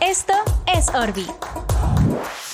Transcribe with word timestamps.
Esto 0.00 0.32
es 0.72 0.88
Orbi. 0.94 1.26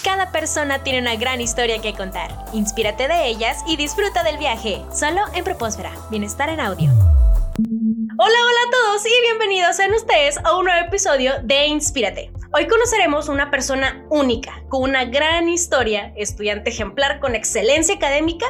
Cada 0.03 0.33
persona 0.33 0.83
tiene 0.83 1.01
una 1.01 1.17
gran 1.17 1.43
historia 1.43 1.79
que 1.81 1.93
contar. 1.93 2.31
Inspírate 2.55 3.07
de 3.07 3.27
ellas 3.27 3.63
y 3.67 3.77
disfruta 3.77 4.23
del 4.23 4.39
viaje. 4.39 4.83
Solo 4.91 5.21
en 5.35 5.45
Propósfera. 5.45 5.93
Bienestar 6.11 6.49
en 6.49 6.61
audio. 6.61 6.91
Hola, 6.91 8.19
hola 8.19 8.61
a 8.67 8.71
todos 8.71 9.07
y 9.07 9.23
bienvenidos 9.23 9.77
sean 9.77 9.93
ustedes 9.93 10.39
a 10.43 10.57
un 10.57 10.65
nuevo 10.65 10.87
episodio 10.87 11.35
de 11.43 11.67
Inspírate. 11.67 12.33
Hoy 12.55 12.67
conoceremos 12.67 13.29
una 13.29 13.51
persona 13.51 14.07
única, 14.09 14.63
con 14.71 14.83
una 14.83 15.05
gran 15.05 15.49
historia, 15.49 16.15
estudiante 16.17 16.71
ejemplar 16.71 17.21
con 17.21 17.35
excelencia 17.35 17.97
académica, 17.97 18.47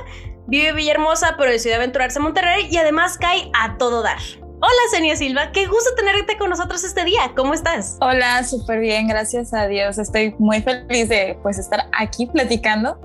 vive 0.47 0.73
Villahermosa 0.73 1.35
pero 1.37 1.51
decide 1.51 1.75
aventurarse 1.75 2.21
a 2.21 2.23
Monterrey 2.23 2.69
y 2.71 2.77
además 2.77 3.19
cae 3.19 3.51
a 3.55 3.77
todo 3.77 4.03
dar. 4.03 4.21
Hola, 4.67 4.91
Senia 4.91 5.15
Silva, 5.15 5.53
qué 5.53 5.67
gusto 5.67 5.91
tenerte 5.95 6.39
con 6.39 6.49
nosotros 6.49 6.83
este 6.85 7.05
día. 7.05 7.33
¿Cómo 7.37 7.53
estás? 7.53 7.99
Hola, 8.01 8.43
súper 8.45 8.81
bien, 8.81 9.09
gracias 9.09 9.53
a 9.53 9.67
Dios. 9.67 9.99
Estoy 9.99 10.35
muy 10.39 10.63
feliz 10.63 11.11
de 11.11 11.39
pues 11.43 11.59
estar 11.59 11.87
aquí 11.93 12.25
platicando, 12.25 12.99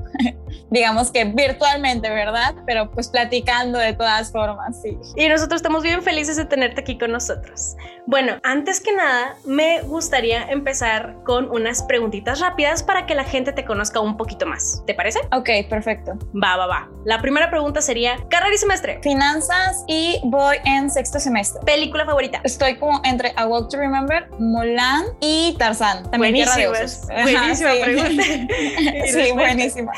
digamos 0.70 1.12
que 1.12 1.26
virtualmente, 1.26 2.10
¿verdad? 2.10 2.56
Pero 2.66 2.92
pues 2.92 3.08
platicando 3.08 3.80
de 3.80 3.94
todas 3.94 4.32
formas, 4.32 4.82
sí. 4.82 4.98
Y 5.16 5.28
nosotros 5.28 5.60
estamos 5.60 5.84
bien 5.84 6.02
felices 6.02 6.38
de 6.38 6.46
tenerte 6.46 6.82
aquí 6.82 6.98
con 6.98 7.12
nosotros. 7.12 7.76
Bueno, 8.06 8.40
antes 8.44 8.80
que 8.80 8.92
nada, 8.94 9.36
me 9.46 9.82
gustaría 9.82 10.50
empezar 10.50 11.18
con 11.26 11.50
unas 11.52 11.84
preguntitas 11.84 12.40
rápidas 12.40 12.82
para 12.82 13.06
que 13.06 13.14
la 13.16 13.24
gente 13.24 13.52
te 13.52 13.66
conozca 13.66 14.00
un 14.00 14.18
poquito 14.18 14.46
más. 14.46 14.84
¿Te 14.88 14.94
parece? 14.94 15.20
Ok, 15.32 15.50
perfecto. 15.70 16.14
Va, 16.36 16.56
va, 16.56 16.66
va. 16.66 16.90
La 17.06 17.22
primera 17.22 17.50
pregunta 17.50 17.82
sería, 17.82 18.18
carrera 18.30 18.54
y 18.54 18.58
semestre. 18.58 19.00
Finanzas 19.04 19.84
y 19.88 20.20
voy 20.24 20.58
en 20.66 20.90
sexto 20.90 21.20
semestre. 21.20 21.62
Película 21.66 22.06
favorita. 22.06 22.42
Estoy 22.44 22.78
como 22.78 23.02
entre 23.04 23.34
A 23.36 23.46
Walk 23.46 23.70
to 23.70 23.78
Remember, 23.78 24.28
Mulan 24.40 25.06
y 25.22 25.56
Tarzán. 25.58 26.10
También 26.10 26.34
buenísima, 26.34 26.72
buenísima 27.24 27.72
pregunta. 27.84 28.24
sí, 29.06 29.32
buenísima. 29.34 29.92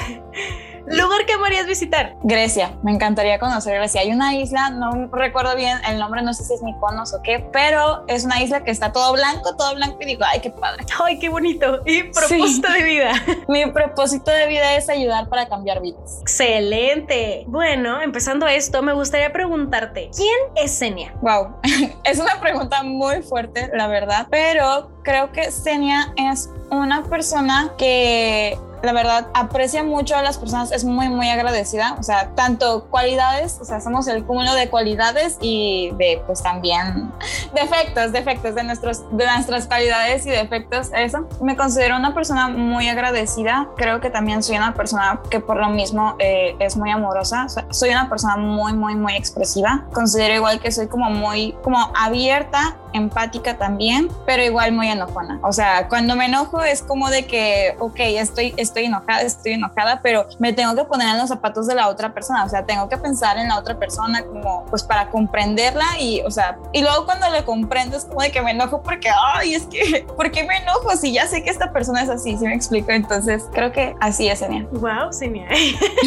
¿Lugar 0.87 1.25
que 1.25 1.33
amarías 1.33 1.67
visitar? 1.67 2.15
Grecia, 2.23 2.77
me 2.83 2.91
encantaría 2.91 3.39
conocer 3.39 3.75
Grecia. 3.75 4.01
Hay 4.01 4.11
una 4.11 4.35
isla, 4.35 4.69
no 4.69 5.09
recuerdo 5.11 5.55
bien 5.55 5.77
el 5.87 5.99
nombre, 5.99 6.21
no 6.21 6.33
sé 6.33 6.43
si 6.43 6.53
es 6.53 6.61
Mykonos 6.61 7.13
o 7.13 7.21
qué, 7.21 7.45
pero 7.51 8.03
es 8.07 8.25
una 8.25 8.41
isla 8.41 8.63
que 8.63 8.71
está 8.71 8.91
todo 8.91 9.13
blanco, 9.13 9.55
todo 9.55 9.75
blanco 9.75 9.97
y 10.01 10.05
digo, 10.05 10.23
ay, 10.27 10.39
qué 10.39 10.49
padre. 10.49 10.85
Ay, 11.03 11.19
qué 11.19 11.29
bonito. 11.29 11.81
¿Y 11.85 12.03
propósito 12.03 12.71
de 12.71 12.83
vida? 12.83 13.11
Mi 13.47 13.65
propósito 13.67 14.31
de 14.31 14.47
vida 14.47 14.75
es 14.75 14.89
ayudar 14.89 15.29
para 15.29 15.47
cambiar 15.47 15.81
vidas. 15.81 16.19
Excelente. 16.21 17.45
Bueno, 17.47 18.01
empezando 18.01 18.47
esto, 18.47 18.81
me 18.81 18.93
gustaría 18.93 19.31
preguntarte, 19.31 20.09
¿quién 20.15 20.37
es 20.55 20.71
Senia? 20.71 21.13
Wow, 21.21 21.55
es 22.03 22.19
una 22.19 22.39
pregunta 22.39 22.83
muy 22.83 23.21
fuerte, 23.21 23.69
la 23.73 23.87
verdad, 23.87 24.27
pero 24.29 24.91
creo 25.03 25.31
que 25.31 25.51
Senia 25.51 26.13
es 26.17 26.49
una 26.69 27.03
persona 27.03 27.73
que 27.77 28.57
la 28.83 28.93
verdad 28.93 29.27
aprecia 29.33 29.83
mucho 29.83 30.15
a 30.15 30.21
las 30.21 30.37
personas, 30.37 30.71
es 30.71 30.83
muy, 30.83 31.09
muy 31.09 31.29
agradecida, 31.29 31.95
o 31.99 32.03
sea, 32.03 32.29
tanto 32.35 32.85
cualidades, 32.89 33.57
o 33.61 33.65
sea, 33.65 33.79
somos 33.81 34.07
el 34.07 34.23
cúmulo 34.25 34.53
de 34.53 34.69
cualidades 34.69 35.37
y 35.41 35.91
de, 35.97 36.21
pues 36.25 36.41
también 36.41 37.11
defectos, 37.53 38.11
defectos 38.11 38.55
de, 38.55 38.63
nuestros, 38.63 39.03
de 39.11 39.25
nuestras 39.25 39.67
cualidades 39.67 40.25
y 40.25 40.29
defectos, 40.29 40.89
eso. 40.95 41.27
Me 41.41 41.55
considero 41.55 41.95
una 41.95 42.13
persona 42.13 42.47
muy 42.47 42.87
agradecida, 42.87 43.69
creo 43.77 43.99
que 44.01 44.09
también 44.09 44.43
soy 44.43 44.57
una 44.57 44.73
persona 44.73 45.21
que 45.29 45.39
por 45.39 45.57
lo 45.57 45.69
mismo 45.69 46.15
eh, 46.19 46.55
es 46.59 46.77
muy 46.77 46.89
amorosa, 46.89 47.47
soy 47.69 47.89
una 47.89 48.09
persona 48.09 48.37
muy, 48.37 48.73
muy, 48.73 48.95
muy 48.95 49.15
expresiva, 49.15 49.85
considero 49.93 50.35
igual 50.35 50.59
que 50.59 50.71
soy 50.71 50.87
como 50.87 51.09
muy, 51.09 51.55
como 51.63 51.91
abierta 51.95 52.77
empática 52.93 53.57
también, 53.57 54.09
pero 54.25 54.43
igual 54.43 54.73
muy 54.73 54.87
enojona. 54.87 55.39
O 55.43 55.53
sea, 55.53 55.87
cuando 55.87 56.15
me 56.15 56.25
enojo 56.25 56.61
es 56.61 56.81
como 56.81 57.09
de 57.09 57.25
que, 57.25 57.75
ok, 57.79 57.99
estoy, 57.99 58.53
estoy 58.57 58.70
enojada, 58.79 59.21
estoy 59.21 59.53
enojada, 59.53 60.01
pero 60.01 60.27
me 60.39 60.53
tengo 60.53 60.75
que 60.75 60.83
poner 60.83 61.09
en 61.09 61.17
los 61.17 61.29
zapatos 61.29 61.67
de 61.67 61.75
la 61.75 61.87
otra 61.87 62.13
persona. 62.13 62.43
O 62.43 62.49
sea, 62.49 62.65
tengo 62.65 62.89
que 62.89 62.97
pensar 62.97 63.37
en 63.37 63.47
la 63.47 63.57
otra 63.57 63.77
persona 63.77 64.23
como, 64.23 64.65
pues 64.65 64.83
para 64.83 65.09
comprenderla 65.09 65.99
y, 65.99 66.21
o 66.21 66.31
sea, 66.31 66.57
y 66.73 66.81
luego 66.81 67.05
cuando 67.05 67.29
le 67.29 67.43
comprendo 67.43 67.97
es 67.97 68.05
como 68.05 68.21
de 68.21 68.31
que 68.31 68.41
me 68.41 68.51
enojo 68.51 68.81
porque, 68.81 69.09
ay, 69.35 69.55
es 69.55 69.63
que, 69.65 70.05
¿por 70.15 70.31
qué 70.31 70.43
me 70.43 70.57
enojo 70.57 70.95
si 70.97 71.13
ya 71.13 71.27
sé 71.27 71.43
que 71.43 71.49
esta 71.49 71.71
persona 71.71 72.01
es 72.03 72.09
así? 72.09 72.37
Si 72.37 72.45
me 72.45 72.55
explico. 72.55 72.91
Entonces, 72.91 73.43
creo 73.53 73.71
que 73.71 73.95
así 73.99 74.27
es, 74.27 74.39
Senia. 74.39 74.65
Wow, 74.71 75.11
Senia. 75.11 75.47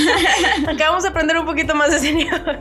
Acabamos 0.69 1.03
de 1.03 1.09
aprender 1.11 1.39
un 1.39 1.47
poquito 1.47 1.75
más 1.75 1.91
de 1.91 1.99
Senia. 2.01 2.61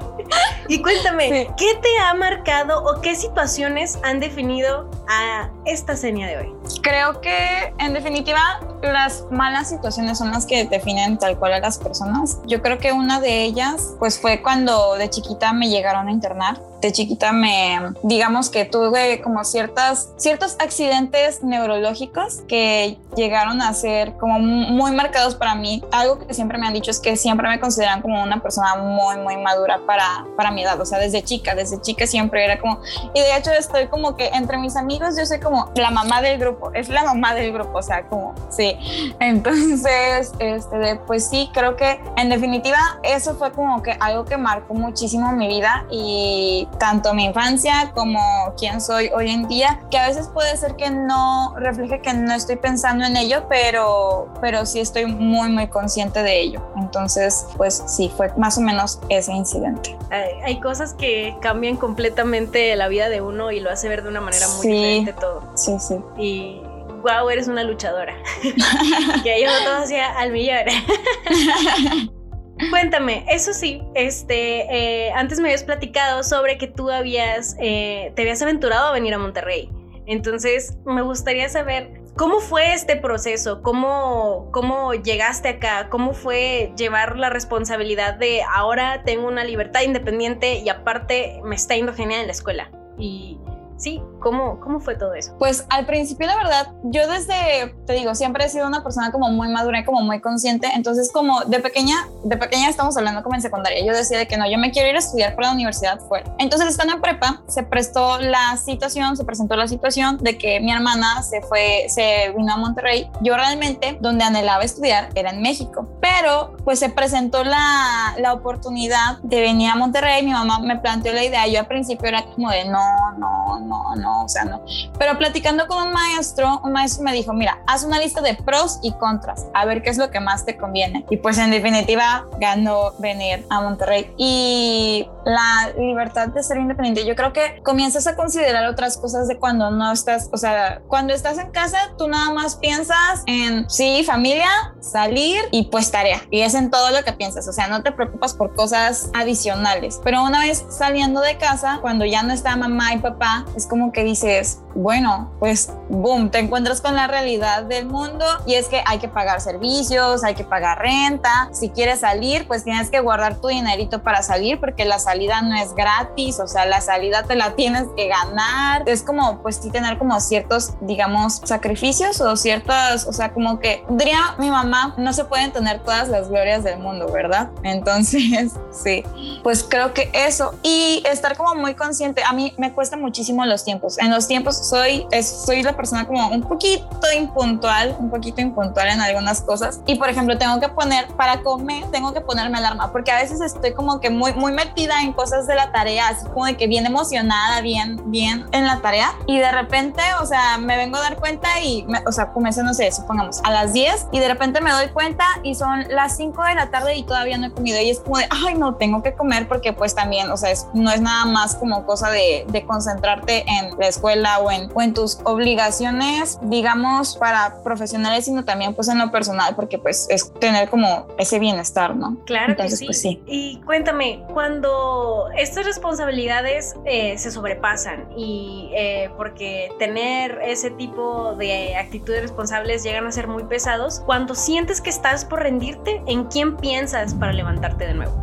y 0.68 0.82
cuéntame, 0.82 1.50
¿qué 1.58 1.76
te 1.82 2.00
ha 2.00 2.14
marcado 2.14 2.84
o 2.84 3.02
qué 3.02 3.16
situaciones 3.16 4.00
han 4.04 4.20
definido 4.20 4.90
a 5.08 5.50
esta 5.66 5.96
seña 5.96 6.28
de 6.28 6.38
hoy? 6.38 6.54
Creo 6.82 7.22
que 7.22 7.74
en 7.80 7.94
definitiva 7.94 8.40
las 8.82 9.26
malas 9.32 9.70
situaciones 9.70 10.18
son 10.18 10.32
las 10.32 10.46
que 10.46 10.66
definen 10.66 11.18
tal 11.18 11.38
cual 11.38 11.54
a 11.54 11.60
las 11.60 11.78
personas. 11.78 12.40
Yo 12.46 12.62
creo 12.62 12.78
que 12.78 12.92
una 12.92 13.20
de 13.20 13.44
ellas 13.44 13.94
pues 14.00 14.20
fue 14.20 14.42
cuando 14.42 14.96
de 14.96 15.10
chiquita 15.10 15.54
me 15.54 15.70
llegaron 15.70 16.08
a 16.08 16.12
internar 16.12 16.60
de 16.84 16.92
chiquita 16.92 17.32
me, 17.32 17.94
digamos 18.04 18.50
que 18.50 18.66
tuve 18.66 19.22
como 19.22 19.44
ciertas, 19.46 20.10
ciertos 20.18 20.58
accidentes 20.60 21.42
neurológicos 21.42 22.42
que 22.48 22.98
llegaron 23.16 23.62
a 23.62 23.74
ser 23.74 24.14
como 24.18 24.38
muy 24.40 24.92
marcados 24.92 25.36
para 25.36 25.56
mí. 25.56 25.82
Algo 25.92 26.20
que 26.20 26.34
siempre 26.34 26.58
me 26.58 26.68
han 26.68 26.74
dicho 26.74 26.92
es 26.92 27.00
que 27.00 27.16
siempre 27.16 27.48
me 27.48 27.60
consideran 27.60 28.02
como 28.02 28.22
una 28.22 28.42
persona 28.42 28.76
muy, 28.76 29.16
muy 29.18 29.38
madura 29.38 29.80
para, 29.88 30.26
para 30.36 30.52
mi 30.52 30.64
edad. 30.64 30.80
O 30.82 30.86
sea, 30.86 31.00
desde 31.00 31.24
chica, 31.24 31.56
desde 31.56 31.80
chica 31.82 32.06
siempre 32.06 32.44
era 32.44 32.60
como, 32.60 32.82
y 33.14 33.20
de 33.20 33.38
hecho 33.38 33.52
estoy 33.52 33.88
como 33.88 34.18
que 34.18 34.28
entre 34.28 34.58
mis 34.58 34.76
amigos 34.76 35.16
yo 35.18 35.26
soy 35.26 35.40
como 35.40 35.53
la 35.76 35.92
mamá 35.92 36.22
del 36.22 36.40
grupo, 36.40 36.72
es 36.74 36.90
la 36.90 37.04
mamá 37.04 37.34
del 37.36 37.54
grupo, 37.54 37.80
o 37.80 37.82
sea, 37.82 38.04
como, 38.04 38.34
sí. 38.50 38.78
Entonces, 39.20 40.34
este, 40.40 40.96
pues 41.08 41.28
sí, 41.30 41.50
creo 41.54 41.76
que 41.76 42.00
en 42.18 42.30
definitiva 42.30 43.00
eso 43.04 43.36
fue 43.36 43.52
como 43.52 43.82
que 43.82 43.96
algo 44.00 44.26
que 44.26 44.38
marcó 44.38 44.74
muchísimo 44.74 45.32
mi 45.32 45.48
vida 45.48 45.86
y 45.90 46.68
tanto 46.80 47.14
mi 47.14 47.26
infancia 47.26 47.92
como 47.94 48.20
quién 48.58 48.82
soy 48.82 49.10
hoy 49.16 49.30
en 49.30 49.48
día, 49.48 49.82
que 49.90 49.98
a 49.98 50.08
veces 50.08 50.28
puede 50.28 50.56
ser 50.58 50.76
que 50.76 50.90
no 50.90 51.54
refleje 51.58 52.02
que 52.02 52.14
no 52.14 52.34
estoy 52.34 52.56
pensando 52.56 53.06
en 53.06 53.18
ello, 53.18 53.46
pero, 53.50 54.30
pero 54.42 54.66
sí 54.66 54.80
estoy 54.80 55.06
muy, 55.06 55.50
muy 55.50 55.68
consciente 55.68 56.24
de 56.24 56.42
ello. 56.42 56.62
Entonces, 56.78 57.48
pues 57.58 57.84
sí, 57.88 58.12
fue 58.16 58.32
más 58.38 58.58
o 58.58 58.62
menos 58.62 59.00
ese 59.10 59.34
incidente. 59.34 59.98
Hay, 60.44 60.60
cosas 60.60 60.94
que 60.94 61.36
cambian 61.42 61.76
completamente 61.76 62.76
la 62.76 62.88
vida 62.88 63.10
de 63.10 63.22
uno 63.22 63.52
y 63.52 63.60
lo 63.60 63.70
hace 63.70 63.90
ver 63.90 64.04
de 64.04 64.10
una 64.10 64.22
manera 64.22 64.48
muy 64.48 64.68
diferente 64.68 65.14
todo. 65.14 65.42
Sí, 65.56 65.78
sí. 65.80 65.96
Y 66.18 66.62
wow, 67.04 67.30
eres 67.30 67.48
una 67.48 67.64
luchadora. 67.64 68.16
que 69.24 69.44
yo 69.44 69.50
todo 69.66 69.84
hacia 69.84 70.18
al 70.18 70.32
millón. 70.32 70.66
Cuéntame, 72.70 73.26
eso 73.30 73.52
sí, 73.52 73.82
este, 73.96 74.62
eh, 74.70 75.12
antes 75.14 75.40
me 75.40 75.48
habías 75.48 75.64
platicado 75.64 76.24
sobre 76.24 76.58
que 76.58 76.68
tú 76.68 76.90
habías, 76.90 77.56
eh, 77.60 78.14
te 78.16 78.22
habías 78.22 78.42
aventurado 78.42 78.88
a 78.88 78.92
venir 78.92 79.14
a 79.14 79.18
Monterrey. 79.18 79.70
Entonces, 80.06 80.78
me 80.86 81.02
gustaría 81.02 81.50
saber 81.50 82.02
cómo 82.16 82.40
fue 82.40 82.74
este 82.74 82.96
proceso, 82.96 83.62
cómo, 83.62 84.50
cómo 84.52 84.94
llegaste 84.94 85.50
acá, 85.50 85.90
cómo 85.90 86.14
fue 86.14 86.74
llevar 86.78 87.18
la 87.18 87.30
responsabilidad 87.30 88.16
de 88.16 88.42
ahora 88.44 89.04
tengo 89.04 89.28
una 89.28 89.44
libertad 89.44 89.82
independiente 89.82 90.60
y 90.60 90.70
aparte 90.70 91.42
me 91.44 91.56
está 91.56 91.76
yendo 91.76 91.94
genial 91.94 92.22
en 92.22 92.28
la 92.28 92.34
escuela. 92.34 92.72
Y 92.98 93.40
sí, 93.78 94.02
¿cómo, 94.20 94.60
¿cómo 94.60 94.80
fue 94.80 94.96
todo 94.96 95.14
eso? 95.14 95.36
Pues 95.40 95.66
al 95.70 95.86
principio, 95.86 96.28
la 96.28 96.36
verdad, 96.36 96.74
yo 96.84 97.08
desde, 97.08 97.76
te 97.86 97.94
digo, 97.94 98.16
siempre 98.16 98.46
he 98.46 98.50
sido 98.50 98.68
una 98.68 98.84
persona 98.84 99.12
como 99.12 99.30
muy 99.30 99.50
madura 99.50 99.80
y 99.80 99.84
como 99.84 100.02
muy 100.02 100.22
consciente, 100.22 100.68
entonces 100.76 101.12
como 101.12 101.42
de 101.42 101.60
pequeña, 101.60 102.08
de 102.24 102.38
pequeña 102.38 102.70
estamos 102.70 102.98
hablando 102.98 103.24
como 103.24 103.36
en 103.36 103.42
secundaria, 103.42 103.86
yo 103.86 103.94
decía 103.94 104.18
de 104.18 104.28
que 104.28 104.38
no, 104.38 104.50
yo 104.50 104.58
me 104.58 104.72
quiero 104.72 104.90
ir 104.90 104.96
a 104.96 105.00
estudiar 105.00 105.36
para 105.36 105.48
la 105.48 105.54
universidad 105.54 106.00
fuera. 106.00 106.34
Entonces 106.40 106.70
estando 106.70 106.96
en 106.96 107.02
prepa, 107.02 107.42
se 107.48 107.64
prestó 107.64 108.20
la 108.20 108.58
situación, 108.58 109.18
se 109.18 109.26
presentó 109.26 109.56
la 109.56 109.68
situación 109.68 110.18
de 110.18 110.38
que 110.38 110.60
mi 110.60 110.72
hermana 110.72 111.22
se 111.24 111.42
fue, 111.42 111.86
se 111.90 112.34
vino 112.36 112.54
a 112.54 112.58
Monterrey. 112.58 113.10
Yo 113.22 113.36
realmente, 113.36 113.98
donde 114.02 114.24
anhelaba 114.24 114.64
estudiar, 114.64 115.10
era 115.16 115.32
en 115.32 115.42
México, 115.42 115.88
pero 116.02 116.56
pues 116.64 116.80
se 116.80 116.90
presentó 116.90 117.44
la, 117.44 118.16
la 118.18 118.34
oportunidad 118.34 119.20
de 119.24 119.42
venir 119.42 119.70
a 119.70 119.76
Monterrey, 119.76 120.24
mi 120.24 120.32
mamá 120.32 120.60
me 120.60 120.78
planteó 120.78 121.14
la 121.14 121.24
idea, 121.24 121.48
yo 121.48 121.60
al 121.60 121.68
principio 121.68 122.08
era 122.08 122.24
como 122.24 122.50
de 122.50 122.66
no, 122.66 123.12
no, 123.18 123.60
no 123.60 123.84
no, 123.96 124.24
o 124.24 124.30
sea, 124.30 124.46
no. 124.46 124.62
Pero 124.98 125.18
platicando 125.18 125.68
con 125.68 125.88
un 125.88 125.94
maestro, 125.94 126.62
un 126.64 126.72
maestro 126.72 127.04
me 127.04 127.14
dijo, 127.14 127.34
mira, 127.34 127.60
haz 127.68 127.84
una 127.84 128.00
lista 128.00 128.22
de 128.22 128.36
pros 128.36 128.80
y 128.82 128.92
contras, 128.94 129.48
a 129.54 129.66
ver 129.66 129.82
qué 129.82 129.90
es 129.90 129.98
lo 129.98 130.10
que 130.12 130.20
más 130.20 130.46
te 130.46 130.58
conviene. 130.58 131.06
Y 131.10 131.18
pues 131.18 131.38
en 131.38 131.52
definitiva 131.52 132.26
ganó 132.40 132.94
venir 133.00 133.46
a 133.50 133.62
Monterrey. 133.62 134.14
Y 134.18 135.08
la 135.26 135.74
libertad 135.78 136.30
de 136.30 136.44
ser 136.44 136.58
independiente, 136.58 137.06
yo 137.06 137.16
creo 137.16 137.34
que 137.34 137.62
comienzas 137.64 138.08
a 138.08 138.16
considerar 138.16 138.68
otras 138.68 138.98
cosas 138.98 139.28
de 139.28 139.38
cuando 139.38 139.72
no 139.72 139.92
estás, 139.92 140.30
o 140.32 140.38
sea, 140.38 140.82
cuando 140.88 141.14
estás 141.14 141.38
en 141.38 141.52
casa, 141.52 141.78
tú 141.98 142.08
nada 142.08 142.32
más 142.34 142.56
piensas 142.56 143.24
en, 143.26 143.70
sí, 143.70 144.04
familia, 144.06 144.50
salir 144.80 145.42
y 145.52 145.66
pues 145.66 145.92
tarea. 145.92 146.22
Y 146.32 146.42
es 146.42 146.54
en 146.54 146.70
todo 146.70 146.92
lo 146.92 147.04
que 147.04 147.14
piensas, 147.14 147.48
o 147.48 147.54
sea, 147.54 147.68
no 147.68 147.84
te 147.84 147.92
preocupas 147.92 148.34
por 148.34 148.56
cosas 148.56 149.10
adicionales. 149.14 150.00
Pero 150.04 150.24
una 150.24 150.42
vez 150.42 150.66
saliendo 150.70 151.22
de 151.22 151.38
casa, 151.38 151.80
cuando 151.82 152.06
ya 152.06 152.24
no 152.24 152.34
está 152.34 152.56
mamá 152.56 152.94
y 152.94 153.00
papá, 153.00 153.46
es 153.56 153.68
como 153.68 153.92
que 153.92 154.04
dices, 154.04 154.60
bueno, 154.76 155.32
pues 155.40 155.72
boom, 155.90 156.30
te 156.32 156.40
encuentras 156.40 156.82
con 156.82 156.96
la 156.96 157.08
realidad 157.08 157.64
del 157.64 157.86
mundo 157.86 158.26
y 158.46 158.56
es 158.56 158.68
que 158.68 158.82
hay 158.86 159.00
que 159.00 159.08
pagar 159.08 159.42
servicios, 159.42 160.24
hay 160.24 160.36
que 160.36 160.44
pagar 160.44 160.80
renta, 160.80 161.50
si 161.52 161.70
quieres 161.70 162.00
salir, 162.00 162.48
pues 162.48 162.64
tienes 162.64 162.90
que 162.90 163.00
guardar 163.00 163.40
tu 163.40 163.50
dinerito 163.50 164.02
para 164.02 164.24
salir 164.24 164.60
porque 164.60 164.86
la 164.86 165.00
salida 165.00 165.42
no 165.42 165.56
es 165.56 165.74
gratis, 165.74 166.40
o 166.40 166.48
sea, 166.48 166.66
la 166.66 166.82
salida 166.82 167.24
te 167.24 167.36
la 167.36 167.56
tienes 167.56 167.88
que 167.96 168.08
ganar. 168.08 168.84
Es 168.88 169.04
como, 169.04 169.42
pues 169.42 169.58
sí, 169.58 169.70
tener 169.70 169.98
como 169.98 170.20
ciertos, 170.20 170.74
digamos, 170.82 171.42
sacrificios 171.44 172.20
o 172.22 172.36
ciertas, 172.36 173.06
o 173.08 173.14
sea, 173.14 173.34
como 173.34 173.60
que 173.60 173.84
diría 173.90 174.36
mi 174.38 174.50
mamá, 174.50 174.96
no 174.98 175.14
se 175.14 175.26
pueden 175.26 175.52
tener 175.52 175.84
todas 175.84 176.10
las 176.10 176.30
glorias 176.30 176.64
del 176.64 176.80
mundo, 176.80 177.08
¿verdad? 177.12 177.50
Entonces, 177.64 178.54
sí, 178.72 179.04
pues 179.44 179.64
creo 179.64 179.94
que 179.94 180.10
eso 180.14 180.54
y 180.64 181.04
estar 181.06 181.38
como 181.38 181.56
muy 181.56 181.76
consciente, 181.76 182.24
a 182.24 182.34
mí 182.34 182.54
me 182.58 182.74
cuesta 182.74 182.98
muchísimo 182.98 183.46
los 183.46 183.64
tiempos. 183.64 183.98
En 184.00 184.12
los 184.12 184.28
tiempos 184.28 184.63
soy, 184.64 185.06
soy 185.22 185.62
la 185.62 185.74
persona 185.76 186.06
como 186.06 186.30
un 186.30 186.42
poquito 186.42 187.08
impuntual, 187.16 187.96
un 188.00 188.10
poquito 188.10 188.42
impuntual 188.42 188.88
en 188.88 189.02
algunas 189.02 189.42
cosas. 189.42 189.82
Y 189.86 189.96
por 189.96 190.10
ejemplo, 190.10 190.38
tengo 190.38 190.60
que 190.60 190.70
poner, 190.70 191.08
para 191.10 191.42
comer, 191.42 191.86
tengo 191.92 192.14
que 192.14 192.22
ponerme 192.22 192.58
alarma, 192.58 192.92
porque 192.92 193.12
a 193.12 193.18
veces 193.18 193.42
estoy 193.42 193.74
como 193.74 194.00
que 194.00 194.10
muy, 194.10 194.34
muy 194.34 194.52
metida 194.52 195.02
en 195.02 195.14
cosas 195.14 195.48
de 195.48 195.56
la 195.56 195.72
tarea, 195.72 196.08
así 196.08 196.26
como 196.28 196.46
de 196.46 196.56
que 196.56 196.68
bien 196.68 196.86
emocionada, 196.86 197.62
bien, 197.62 198.02
bien 198.06 198.46
en 198.52 198.66
la 198.66 198.80
tarea. 198.82 199.14
Y 199.28 199.38
de 199.38 199.52
repente, 199.52 200.02
o 200.22 200.26
sea, 200.26 200.58
me 200.58 200.78
vengo 200.78 200.98
a 200.98 201.02
dar 201.02 201.18
cuenta 201.18 201.60
y, 201.62 201.86
o 202.06 202.12
sea, 202.12 202.32
comencé, 202.32 202.64
no 202.64 202.74
sé, 202.74 202.92
supongamos, 202.92 203.42
a 203.44 203.52
las 203.52 203.74
10 203.74 204.08
y 204.12 204.20
de 204.20 204.28
repente 204.28 204.62
me 204.62 204.72
doy 204.72 204.88
cuenta 204.90 205.26
y 205.44 205.56
son 205.56 205.86
las 205.90 206.16
5 206.16 206.42
de 206.44 206.56
la 206.56 206.70
tarde 206.70 206.96
y 206.96 207.04
todavía 207.04 207.38
no 207.38 207.48
he 207.48 207.52
comido. 207.52 207.80
Y 207.82 207.90
es 207.90 208.00
como 208.00 208.18
de, 208.18 208.28
ay, 208.30 208.56
no, 208.56 208.76
tengo 208.76 209.04
que 209.04 209.14
comer 209.14 209.48
porque 209.48 209.74
pues 209.74 209.94
también, 209.94 210.32
o 210.32 210.38
sea, 210.38 210.52
es, 210.52 210.68
no 210.74 210.92
es 210.92 211.02
nada 211.02 211.26
más 211.26 211.56
como 211.56 211.86
cosa 211.86 212.10
de, 212.10 212.46
de 212.48 212.66
concentrarte 212.66 213.44
en 213.50 213.78
la 213.78 213.88
escuela 213.88 214.40
o 214.40 214.52
en, 214.52 214.53
o 214.74 214.82
en 214.82 214.94
tus 214.94 215.20
obligaciones, 215.24 216.40
digamos, 216.44 217.18
para 217.18 217.64
profesionales, 217.64 218.26
sino 218.26 218.44
también 218.46 218.74
pues 218.74 218.88
en 218.88 219.00
lo 219.00 219.12
personal, 219.12 219.56
porque 219.56 219.78
pues 219.78 220.08
es 220.10 220.34
tener 220.36 220.70
como 220.70 221.08
ese 221.18 221.40
bienestar, 221.40 221.96
¿no? 221.96 222.18
Claro 222.26 222.56
que 222.56 222.70
sí. 222.70 222.86
Pues, 222.86 223.02
sí. 223.02 223.22
Y 223.26 223.62
cuéntame, 223.66 224.24
cuando 224.34 225.30
estas 225.38 225.66
responsabilidades 225.66 226.76
eh, 226.86 227.18
se 227.18 227.32
sobrepasan 227.32 228.08
y 228.16 228.72
eh, 228.76 229.10
porque 229.18 229.70
tener 229.80 230.40
ese 230.44 230.72
tipo 230.72 231.36
de 231.36 231.76
actitudes 231.76 232.22
responsables 232.22 232.84
llegan 232.84 233.08
a 233.08 233.12
ser 233.12 233.28
muy 233.28 233.44
pesados, 233.44 234.02
cuando 234.06 234.36
sientes 234.36 234.82
que 234.82 234.90
estás 234.90 235.26
por 235.26 235.42
rendirte, 235.42 236.02
¿en 236.08 236.26
quién 236.26 236.58
piensas 236.58 237.14
para 237.14 237.34
levantarte 237.34 237.88
de 237.88 237.94
nuevo? 237.94 238.14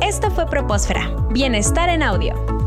Esto 0.00 0.30
fue 0.30 0.46
Propósfera, 0.46 1.10
Bienestar 1.30 1.88
en 1.88 2.02
Audio. 2.02 2.57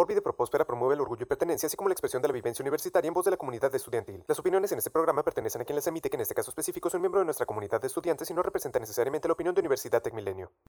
Orbide 0.00 0.22
Propósfera 0.22 0.64
promueve 0.64 0.94
el 0.94 1.02
orgullo 1.02 1.24
y 1.24 1.26
pertenencia, 1.26 1.66
así 1.66 1.76
como 1.76 1.90
la 1.90 1.92
expresión 1.92 2.22
de 2.22 2.28
la 2.28 2.32
vivencia 2.32 2.62
universitaria 2.62 3.06
en 3.06 3.12
voz 3.12 3.26
de 3.26 3.32
la 3.32 3.36
comunidad 3.36 3.74
estudiantil. 3.74 4.24
Las 4.26 4.38
opiniones 4.38 4.72
en 4.72 4.78
este 4.78 4.88
programa 4.88 5.22
pertenecen 5.22 5.60
a 5.60 5.64
quien 5.66 5.76
las 5.76 5.86
emite, 5.88 6.08
que 6.08 6.16
en 6.16 6.22
este 6.22 6.34
caso 6.34 6.50
específico 6.50 6.88
es 6.88 6.94
un 6.94 7.02
miembro 7.02 7.20
de 7.20 7.26
nuestra 7.26 7.44
comunidad 7.44 7.82
de 7.82 7.88
estudiantes 7.88 8.30
y 8.30 8.32
no 8.32 8.42
representa 8.42 8.78
necesariamente 8.78 9.28
la 9.28 9.32
opinión 9.34 9.54
de 9.54 9.60
Universidad 9.60 10.00
Tecmilenio. 10.00 10.50